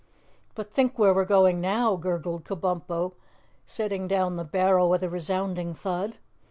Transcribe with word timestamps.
"But 0.55 0.73
think 0.73 0.97
where 0.97 1.13
we're 1.13 1.25
going 1.25 1.61
now," 1.61 1.95
gurgled 1.95 2.43
Kabumpo, 2.43 3.13
setting 3.67 4.07
down 4.07 4.35
the 4.35 4.43
barrel 4.43 4.89
with 4.89 5.03
a 5.03 5.09
resounding 5.11 5.75
thud. 5.75 6.17